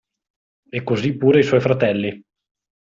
E 0.77 0.81
così 0.81 1.15
pure 1.15 1.41
i 1.41 1.43
suoi 1.43 1.61
fratelli. 1.61 2.23